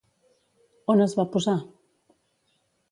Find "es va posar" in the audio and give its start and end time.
1.07-1.57